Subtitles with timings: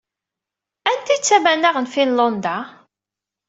[0.89, 2.57] Anta i d tamanaɣ n Finlanda?